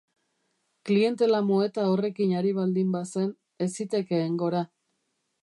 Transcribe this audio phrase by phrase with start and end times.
[0.89, 3.31] Klientela moeta horrekin ari baldin bazen,
[3.67, 4.65] ez zitekeen gora.